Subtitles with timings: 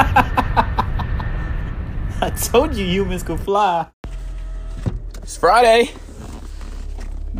[2.22, 3.88] I told you humans could fly.
[5.22, 5.90] It's Friday.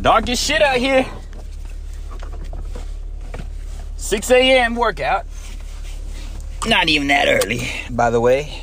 [0.00, 1.06] Dark as shit out here.
[3.96, 4.74] 6 a.m.
[4.74, 5.26] workout.
[6.66, 8.62] Not even that early, by the way.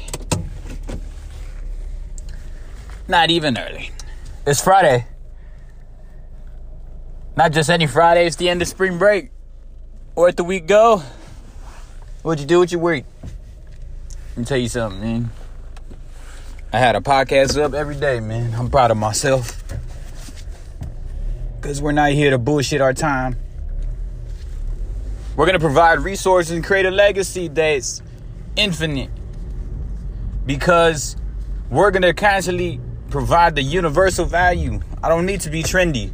[3.07, 3.91] Not even early.
[4.45, 5.05] It's Friday.
[7.37, 9.31] Not just any Friday, it's the end of spring break.
[10.15, 11.03] Where'd the week go?
[12.21, 13.05] What'd you do with your week?
[14.35, 15.29] Let me tell you something, man.
[16.73, 18.53] I had a podcast up every day, man.
[18.53, 19.63] I'm proud of myself.
[21.55, 23.37] Because we're not here to bullshit our time.
[25.37, 28.01] We're going to provide resources and create a legacy that's
[28.57, 29.09] infinite.
[30.45, 31.15] Because
[31.69, 34.81] we're going to constantly provide the universal value.
[35.01, 36.11] I don't need to be trendy.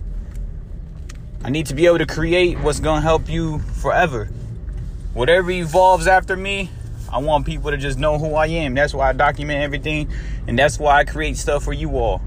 [1.43, 4.29] I need to be able to create what's going to help you forever.
[5.15, 6.69] Whatever evolves after me,
[7.11, 8.73] I want people to just know who I am.
[8.73, 10.09] That's why I document everything,
[10.47, 12.21] and that's why I create stuff for you all.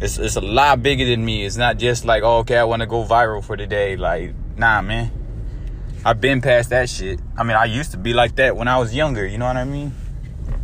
[0.00, 1.44] It's, it's a lot bigger than me.
[1.44, 3.96] It's not just like, oh, okay, I want to go viral for the day.
[3.96, 5.10] Like, nah, man.
[6.04, 7.18] I've been past that shit.
[7.36, 9.26] I mean, I used to be like that when I was younger.
[9.26, 9.92] You know what I mean?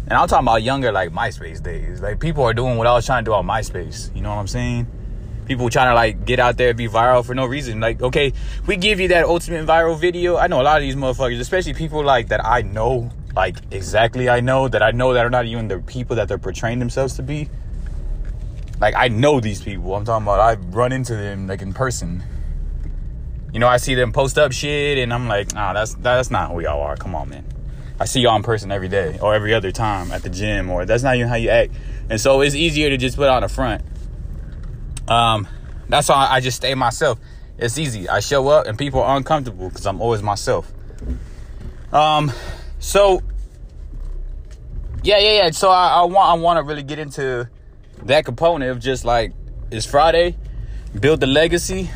[0.07, 2.01] And I'm talking about younger, like MySpace days.
[2.01, 4.15] Like, people are doing what I was trying to do on MySpace.
[4.15, 4.87] You know what I'm saying?
[5.47, 7.81] People trying to like get out there be viral for no reason.
[7.81, 8.33] Like, okay,
[8.67, 10.37] we give you that ultimate viral video.
[10.37, 14.29] I know a lot of these motherfuckers, especially people like that I know, like exactly
[14.29, 17.17] I know that I know that are not even the people that they're portraying themselves
[17.17, 17.49] to be.
[18.81, 19.95] Like I know these people.
[19.95, 22.23] I'm talking about I've run into them like in person.
[23.53, 26.51] You know, I see them post up shit and I'm like, nah, that's that's not
[26.51, 26.97] who y'all are.
[26.97, 27.45] Come on, man.
[28.01, 30.85] I see y'all in person every day or every other time at the gym or
[30.85, 31.73] that's not even how you act.
[32.11, 33.83] And so it's easier to just put on a front
[35.09, 35.49] um,
[35.89, 37.19] that's why I just stay myself.
[37.59, 38.09] It's easy.
[38.09, 40.73] I show up and people are uncomfortable because I'm always myself.
[41.93, 42.33] Um,
[42.81, 43.23] so
[45.05, 45.51] yeah, yeah, yeah.
[45.51, 47.49] So I, I want I want to really get into
[48.05, 49.33] that component of just like
[49.71, 50.37] it's Friday,
[50.99, 51.91] build the legacy.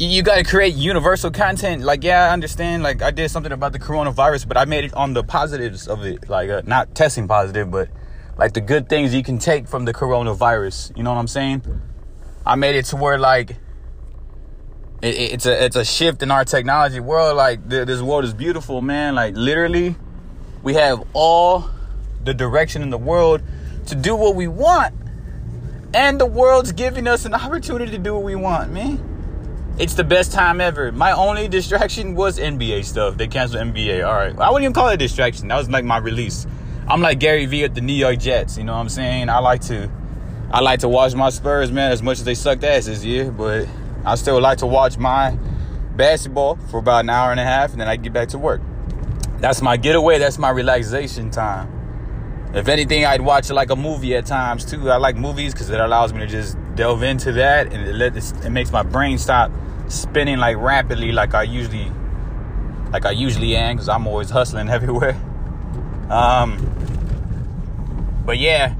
[0.00, 1.82] You got to create universal content.
[1.82, 2.84] Like, yeah, I understand.
[2.84, 6.04] Like, I did something about the coronavirus, but I made it on the positives of
[6.04, 6.28] it.
[6.28, 7.88] Like, uh, not testing positive, but
[8.38, 10.96] like the good things you can take from the coronavirus.
[10.96, 11.62] You know what I'm saying?
[12.46, 13.50] I made it to where like
[15.02, 17.36] it, it's a it's a shift in our technology world.
[17.36, 19.16] Like this world is beautiful, man.
[19.16, 19.96] Like literally,
[20.62, 21.68] we have all
[22.24, 23.42] the direction in the world
[23.86, 24.94] to do what we want,
[25.92, 29.04] and the world's giving us an opportunity to do what we want, man.
[29.78, 30.90] It's the best time ever.
[30.90, 33.16] My only distraction was NBA stuff.
[33.16, 34.06] They canceled NBA.
[34.06, 35.48] All right, I wouldn't even call it a distraction.
[35.48, 36.46] That was like my release.
[36.90, 38.56] I'm like Gary Vee at the New York Jets.
[38.56, 39.28] You know what I'm saying?
[39.28, 39.90] I like to,
[40.50, 43.30] I like to watch my Spurs, man, as much as they sucked ass this year.
[43.30, 43.68] But
[44.06, 45.36] I still like to watch my
[45.96, 48.62] basketball for about an hour and a half, and then I get back to work.
[49.38, 50.18] That's my getaway.
[50.18, 52.50] That's my relaxation time.
[52.54, 54.90] If anything, I'd watch like a movie at times too.
[54.90, 58.16] I like movies because it allows me to just delve into that, and it, let,
[58.16, 59.52] it makes my brain stop
[59.88, 61.92] spinning like rapidly, like I usually,
[62.90, 65.20] like I usually am, because I'm always hustling everywhere.
[66.10, 66.64] Um,
[68.24, 68.74] but yeah,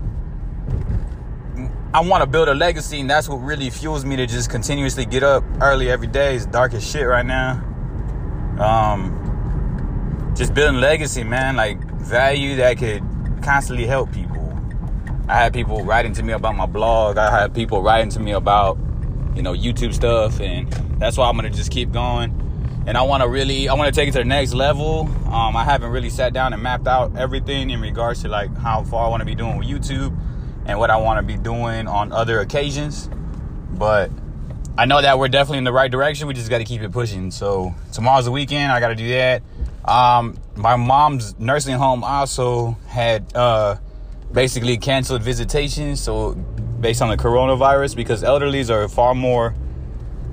[1.93, 5.05] I want to build a legacy, and that's what really fuels me to just continuously
[5.05, 6.37] get up early every day.
[6.37, 7.53] It's dark as shit right now.
[8.59, 11.57] Um, just building legacy, man.
[11.57, 13.03] Like value that could
[13.43, 14.37] constantly help people.
[15.29, 17.19] I had people writing to me about my blog.
[17.19, 18.79] I had people writing to me about,
[19.35, 22.48] you know, YouTube stuff, and that's why I'm gonna just keep going
[22.89, 25.01] and I want to really I want to take it to the next level.
[25.27, 28.83] Um, I haven't really sat down and mapped out everything in regards to like how
[28.83, 30.19] far I want to be doing with YouTube
[30.65, 33.11] and what I want to be doing on other occasions.
[33.73, 34.11] But
[34.79, 36.29] I know that we're definitely in the right direction.
[36.29, 37.31] We just got to keep it pushing.
[37.31, 38.73] So tomorrow's the weekend.
[38.73, 39.43] I got to do that.
[39.85, 43.77] Um, my mom's nursing home also had uh,
[44.33, 46.01] basically canceled visitations.
[46.01, 49.55] So based on the coronavirus, because elderlies are far more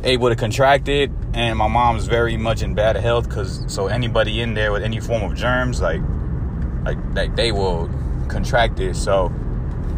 [0.06, 4.40] able to contract it and my mom's very much in bad health because so anybody
[4.40, 6.02] in there with any form of germs like
[6.86, 7.90] like like they will
[8.30, 8.96] contract it.
[8.96, 9.32] So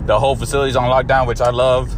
[0.05, 1.93] the whole facility's on lockdown which i love.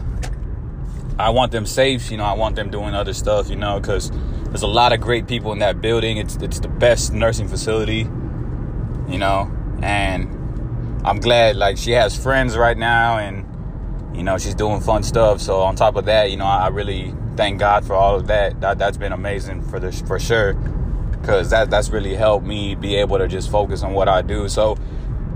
[1.17, 4.11] I want them safe you know i want them doing other stuff you know because
[4.45, 6.17] there's a lot of great people in that building.
[6.17, 8.07] It's it's the best nursing facility
[9.07, 9.51] you know
[9.81, 10.27] and
[11.05, 13.45] i'm glad like she has friends right now and
[14.15, 15.39] you know she's doing fun stuff.
[15.39, 18.59] So on top of that you know i really thank God for all of that.
[18.59, 20.55] That that's been amazing for this for sure,
[21.11, 24.49] because that that's really helped me be able to just focus on what I do.
[24.49, 24.75] So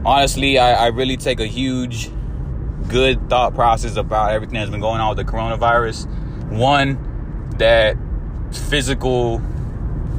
[0.03, 2.11] honestly, I, I really take a huge
[2.89, 6.05] good thought process about everything that's been going on with the coronavirus.
[6.51, 7.95] One, that
[8.51, 9.41] physical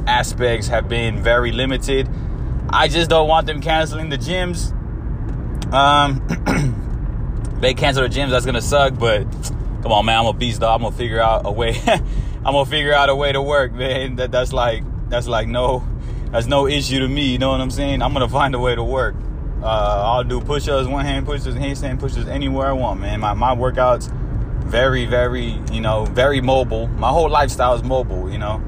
[0.07, 2.09] aspects have been very limited.
[2.67, 4.73] I just don't want them canceling the gyms.
[5.71, 6.25] Um,
[7.61, 8.97] they cancel the gyms, that's gonna suck.
[8.97, 9.27] But
[9.85, 10.81] come on, man, I'm a beast, dog.
[10.81, 11.79] I'm gonna figure out a way.
[11.87, 14.15] I'm gonna figure out a way to work, man.
[14.15, 15.87] That that's like that's like no,
[16.31, 17.27] that's no issue to me.
[17.27, 18.01] You know what I'm saying?
[18.01, 19.13] I'm gonna find a way to work.
[19.61, 23.19] Uh, I'll do push-ups, one hand push-ups, handstand push-ups anywhere I want, man.
[23.19, 24.11] My my workouts
[24.63, 26.87] very, very, you know, very mobile.
[26.87, 28.63] My whole lifestyle is mobile, you know.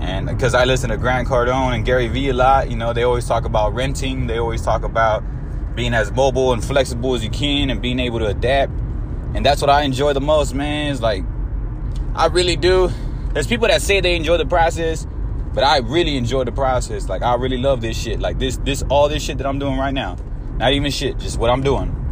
[0.00, 3.02] And because I listen to Grant Cardone and Gary Vee a lot, you know, they
[3.02, 4.26] always talk about renting.
[4.26, 5.22] They always talk about
[5.74, 8.72] being as mobile and flexible as you can and being able to adapt.
[9.34, 10.92] And that's what I enjoy the most, man.
[10.92, 11.24] It's like,
[12.14, 12.90] I really do.
[13.32, 15.06] There's people that say they enjoy the process,
[15.52, 17.08] but I really enjoy the process.
[17.08, 18.20] Like, I really love this shit.
[18.20, 20.16] Like, this, this, all this shit that I'm doing right now.
[20.56, 22.02] Not even shit, just what I'm doing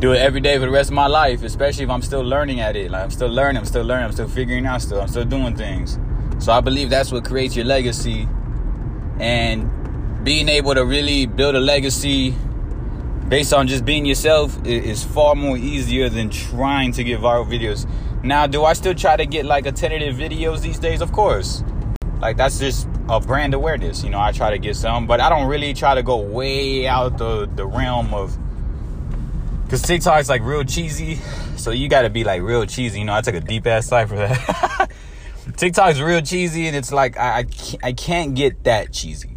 [0.00, 2.60] do it every day for the rest of my life, especially if I'm still learning
[2.60, 2.90] at it.
[2.90, 5.54] Like I'm still learning, I'm still learning, I'm still figuring out still, I'm still doing
[5.54, 5.98] things.
[6.38, 8.26] So I believe that's what creates your legacy.
[9.18, 12.34] And being able to really build a legacy
[13.30, 17.88] based on just being yourself is far more easier than trying to get viral videos.
[18.24, 21.00] Now, do I still try to get like a tentative videos these days?
[21.00, 21.62] Of course.
[22.20, 24.02] Like that's just a brand awareness.
[24.02, 26.88] You know, I try to get some, but I don't really try to go way
[26.88, 28.36] out the, the realm of
[29.70, 31.20] Cause TikTok's like real cheesy,
[31.56, 32.98] so you got to be like real cheesy.
[32.98, 34.90] You know, I took a deep ass sigh for that.
[35.56, 39.29] TikTok's real cheesy, and it's like I I can't, I can't get that cheesy.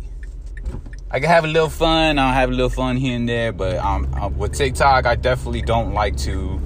[1.09, 2.17] I can have a little fun.
[2.17, 5.61] I'll have a little fun here and there, but um, uh, with TikTok, I definitely
[5.61, 6.59] don't like to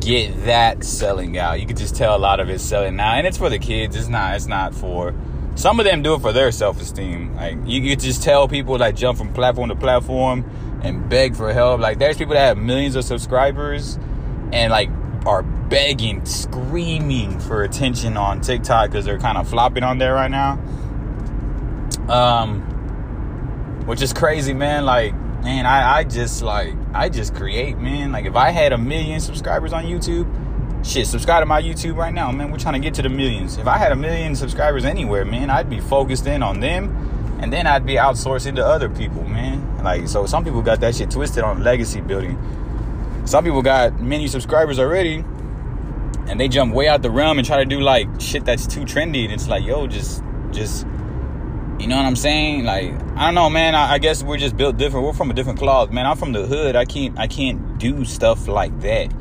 [0.00, 1.60] get that selling out.
[1.60, 3.96] You can just tell a lot of it's selling now, and it's for the kids.
[3.96, 4.34] It's not.
[4.36, 5.14] It's not for.
[5.56, 7.36] Some of them do it for their self esteem.
[7.36, 10.48] Like you, you just tell people that jump from platform to platform
[10.82, 11.80] and beg for help.
[11.80, 13.98] Like there's people that have millions of subscribers
[14.52, 14.90] and like
[15.26, 20.30] are begging, screaming for attention on TikTok because they're kind of flopping on there right
[20.30, 20.52] now.
[22.08, 22.73] Um,
[23.86, 24.84] which is crazy, man.
[24.84, 28.12] Like, man, I, I just like I just create, man.
[28.12, 30.26] Like if I had a million subscribers on YouTube,
[30.84, 32.50] shit, subscribe to my YouTube right now, man.
[32.50, 33.58] We're trying to get to the millions.
[33.58, 37.14] If I had a million subscribers anywhere, man, I'd be focused in on them
[37.44, 39.82] and then I'd be outsourcing to other people, man.
[39.84, 42.38] Like, so some people got that shit twisted on legacy building.
[43.26, 45.24] Some people got many subscribers already,
[46.26, 48.80] and they jump way out the realm and try to do like shit that's too
[48.82, 49.24] trendy.
[49.24, 50.22] And it's like, yo, just,
[50.52, 50.86] just,
[51.78, 52.64] you know what I'm saying?
[52.64, 53.74] Like, I don't know, man.
[53.74, 55.06] I, I guess we're just built different.
[55.06, 56.06] We're from a different cloth, man.
[56.06, 56.76] I'm from the hood.
[56.76, 59.12] I can't, I can't do stuff like that.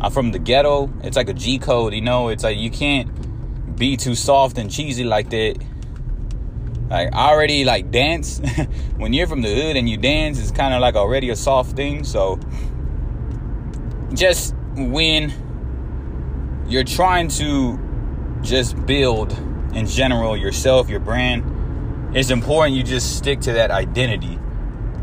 [0.00, 0.92] I'm from the ghetto.
[1.02, 2.28] It's like a G code, you know.
[2.28, 5.58] It's like you can't be too soft and cheesy like that
[6.90, 8.40] like I already like dance.
[8.96, 11.76] when you're from the hood and you dance, it's kind of like already a soft
[11.76, 12.04] thing.
[12.04, 12.40] So
[14.14, 15.32] just when
[16.68, 17.78] you're trying to
[18.42, 19.32] just build
[19.74, 21.44] in general yourself, your brand,
[22.14, 24.38] it's important you just stick to that identity.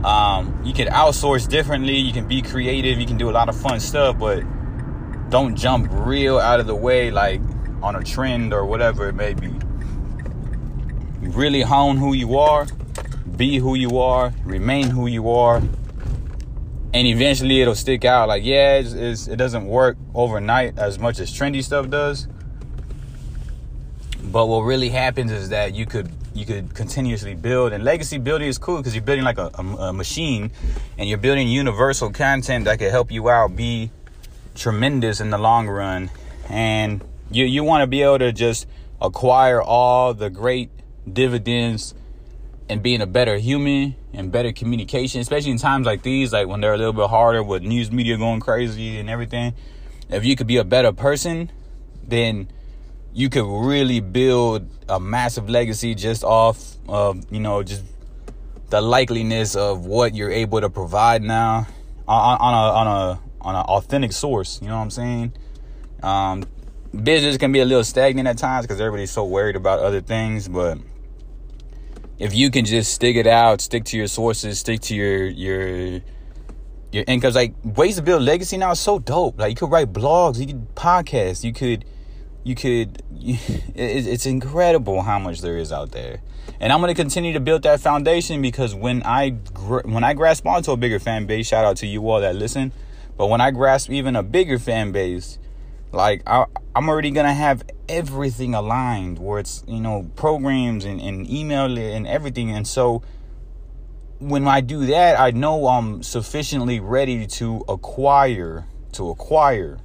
[0.04, 3.60] Um, you can outsource differently, you can be creative, you can do a lot of
[3.60, 4.44] fun stuff, but
[5.30, 7.42] don't jump real out of the way like
[7.81, 9.52] on a trend or whatever it may be
[11.30, 12.68] really hone who you are,
[13.36, 18.28] be who you are, remain who you are, and eventually it'll stick out.
[18.28, 22.28] Like, yeah, it's, it's, it doesn't work overnight as much as trendy stuff does.
[24.24, 28.49] But what really happens is that you could you could continuously build, and legacy building
[28.49, 30.51] is cool because you're building like a, a, a machine,
[30.97, 33.89] and you're building universal content that can help you out be
[34.54, 36.11] tremendous in the long run,
[36.49, 38.68] and you you want to be able to just
[39.01, 40.69] acquire all the great
[41.11, 41.94] dividends
[42.68, 46.59] and being a better human and better communication, especially in times like these, like when
[46.59, 49.54] they're a little bit harder with news media going crazy and everything.
[50.09, 51.51] If you could be a better person,
[52.04, 52.49] then
[53.16, 57.81] you could really build a massive legacy just off of, you know, just
[58.69, 61.66] the likeliness of what you're able to provide now
[62.10, 64.60] on, on a on a on an authentic source.
[64.62, 65.34] You know what I'm saying?
[66.04, 66.44] Um,
[67.04, 70.50] business can be a little stagnant at times because everybody's so worried about other things,
[70.50, 70.78] but
[72.19, 76.02] if you can just stick it out, stick to your sources, stick to your your
[76.92, 79.40] your incomes, like ways to build legacy now is so dope.
[79.40, 81.86] Like you could write blogs, you could podcast, you could
[82.45, 83.04] you could
[83.75, 86.21] it's incredible how much there is out there.
[86.61, 90.45] And i'm going to continue to build that foundation because when i when i grasp
[90.45, 92.71] onto a bigger fan base shout out to you all that listen
[93.18, 95.40] but when i grasp even a bigger fan base
[95.92, 101.30] like I, am already gonna have everything aligned where it's you know programs and, and
[101.30, 102.52] email and everything.
[102.52, 103.02] And so
[104.19, 109.78] when i do that i know i'm sufficiently ready to acquire to acquire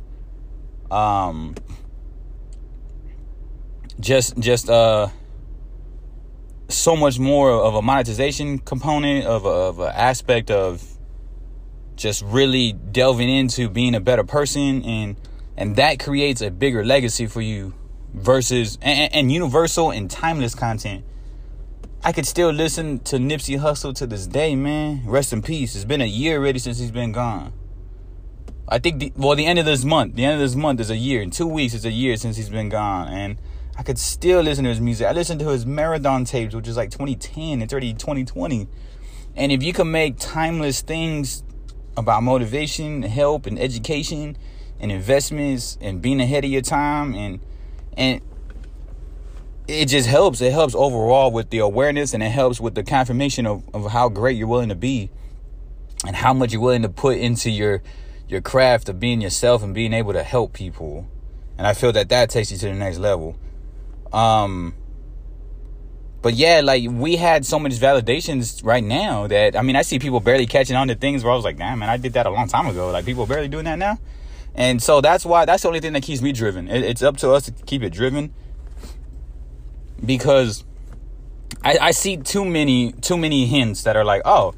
[0.90, 1.54] um
[4.00, 5.08] just just uh
[6.68, 10.82] so much more of a monetization component of a, of an aspect of
[11.96, 15.16] just really delving into being a better person and
[15.56, 17.74] and that creates a bigger legacy for you
[18.14, 21.04] versus and, and universal and timeless content
[22.02, 25.02] I could still listen to Nipsey Hussle to this day, man.
[25.04, 25.76] Rest in peace.
[25.76, 27.52] It's been a year already since he's been gone.
[28.66, 30.88] I think, the, well, the end of this month, the end of this month is
[30.88, 31.20] a year.
[31.20, 33.08] In two weeks, it's a year since he's been gone.
[33.08, 33.36] And
[33.76, 35.06] I could still listen to his music.
[35.06, 37.62] I listened to his marathon tapes, which is like 2010.
[37.62, 38.68] It's already 2020.
[39.36, 41.42] And if you can make timeless things
[41.96, 44.36] about motivation, help, and education,
[44.78, 47.40] and investments, and being ahead of your time, and
[47.96, 48.20] and
[49.70, 50.40] it just helps.
[50.40, 54.08] It helps overall with the awareness and it helps with the confirmation of, of how
[54.08, 55.10] great you're willing to be
[56.06, 57.82] and how much you're willing to put into your
[58.28, 61.06] your craft of being yourself and being able to help people.
[61.58, 63.36] And I feel that that takes you to the next level.
[64.12, 64.74] Um
[66.22, 69.98] but yeah, like we had so much validations right now that I mean I see
[69.98, 72.26] people barely catching on to things where I was like, damn man, I did that
[72.26, 72.90] a long time ago.
[72.90, 73.98] Like people barely doing that now.
[74.54, 76.68] And so that's why that's the only thing that keeps me driven.
[76.68, 78.34] It, it's up to us to keep it driven
[80.04, 80.64] because
[81.62, 84.54] I, I see too many too many hints that are like, oh,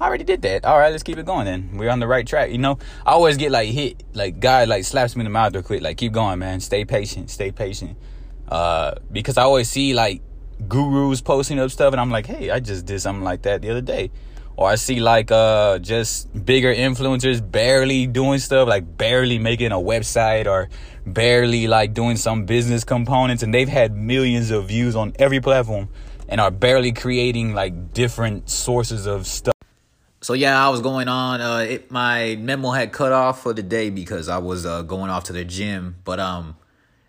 [0.00, 0.64] I already did that.
[0.64, 1.76] All right, let's keep it going then.
[1.76, 2.50] We're on the right track.
[2.50, 5.54] You know, I always get like hit, like guy like slaps me in the mouth
[5.54, 5.82] real quick.
[5.82, 6.60] Like, keep going, man.
[6.60, 7.30] Stay patient.
[7.30, 7.96] Stay patient.
[8.52, 10.20] Uh, because I always see like
[10.68, 13.70] gurus posting up stuff, and I'm like, hey, I just did something like that the
[13.70, 14.10] other day.
[14.56, 19.76] Or I see like uh just bigger influencers barely doing stuff, like barely making a
[19.76, 20.68] website or
[21.06, 25.88] barely like doing some business components, and they've had millions of views on every platform
[26.28, 29.54] and are barely creating like different sources of stuff.
[30.20, 31.40] So yeah, I was going on.
[31.40, 35.10] Uh, it, my memo had cut off for the day because I was uh, going
[35.10, 35.96] off to the gym.
[36.04, 36.56] But um,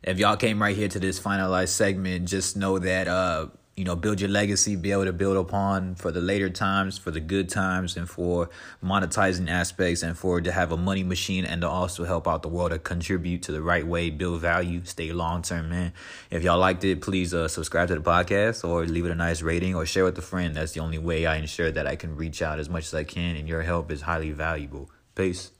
[0.03, 3.95] if y'all came right here to this finalized segment, just know that uh, you know,
[3.95, 7.50] build your legacy, be able to build upon for the later times, for the good
[7.50, 8.50] times, and for
[8.83, 12.48] monetizing aspects, and for to have a money machine, and to also help out the
[12.48, 15.91] world to contribute to the right way, build value, stay long term, man.
[16.29, 19.41] If y'all liked it, please uh, subscribe to the podcast or leave it a nice
[19.41, 20.55] rating or share with a friend.
[20.55, 23.03] That's the only way I ensure that I can reach out as much as I
[23.03, 24.91] can, and your help is highly valuable.
[25.15, 25.51] Peace.